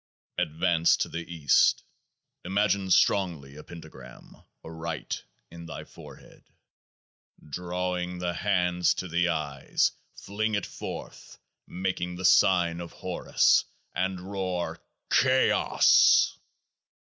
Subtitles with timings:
[0.39, 1.83] Advance to the East.
[2.43, 4.35] Imagine strongly a Pentagram,
[4.65, 6.43] aright, in thy forehead.
[7.47, 11.37] Draw ing the hands to the eyes, fling it forth,
[11.67, 14.79] making the sign of Horus, and roar
[15.11, 16.33] XAOC.